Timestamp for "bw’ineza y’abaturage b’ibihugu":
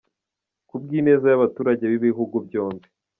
0.81-2.35